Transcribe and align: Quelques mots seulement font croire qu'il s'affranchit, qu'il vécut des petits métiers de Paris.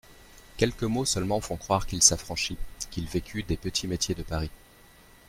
Quelques 0.57 0.81
mots 0.81 1.05
seulement 1.05 1.41
font 1.41 1.57
croire 1.57 1.85
qu'il 1.85 2.01
s'affranchit, 2.01 2.57
qu'il 2.89 3.05
vécut 3.05 3.43
des 3.43 3.55
petits 3.55 3.87
métiers 3.87 4.15
de 4.15 4.23
Paris. 4.23 4.49